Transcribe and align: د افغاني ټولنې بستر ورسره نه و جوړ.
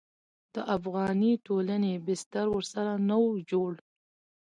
د 0.53 0.55
افغاني 0.77 1.33
ټولنې 1.45 1.93
بستر 2.05 2.45
ورسره 2.51 2.93
نه 3.07 3.15
و 3.23 3.27
جوړ. 3.49 3.71